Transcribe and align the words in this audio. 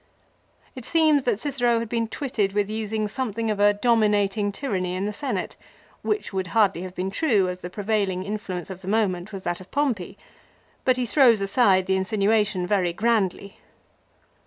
It 0.73 0.83
seems 0.83 1.25
that 1.25 1.39
Cicero 1.39 1.77
had 1.77 1.87
been 1.87 2.07
twitted 2.07 2.53
with 2.53 2.71
using 2.71 3.07
something 3.07 3.51
of 3.51 3.59
a 3.59 3.71
dominating 3.71 4.51
tyranny 4.51 4.95
in 4.95 5.05
the 5.05 5.13
Senate; 5.13 5.55
which 6.01 6.33
would 6.33 6.47
hardly 6.57 6.81
have 6.81 6.95
been 6.95 7.11
true, 7.11 7.47
as 7.47 7.59
the 7.59 7.69
prevailing 7.69 8.23
in 8.23 8.37
fluence 8.39 8.71
of 8.71 8.81
the 8.81 8.87
moment 8.87 9.31
was 9.31 9.43
that 9.43 9.61
of 9.61 9.69
Pompey; 9.69 10.17
but 10.85 10.97
he 10.97 11.05
throws 11.05 11.39
aside 11.39 11.85
the 11.85 11.95
insinuation 11.97 12.65
very 12.65 12.93
grandly. 12.93 13.59